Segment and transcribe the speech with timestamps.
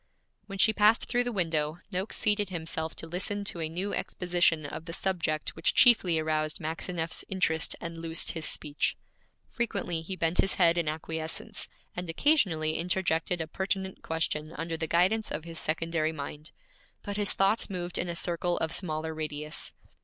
[0.47, 4.65] When she passed through the window, Noakes seated himself to listen to a new exposition
[4.65, 8.97] of the subject which chiefly aroused Maxineff's interest and loosed his speech.
[9.47, 14.87] Frequently he bent his head in acquiescence, and occasionally interjected a pertinent question under the
[14.87, 16.49] guidance of his secondary mind;
[17.03, 19.71] but his thoughts moved in a circle of smaller radius.